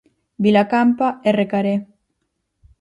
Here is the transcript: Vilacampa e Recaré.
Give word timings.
Vilacampa 0.43 1.07
e 1.27 1.29
Recaré. 1.39 1.75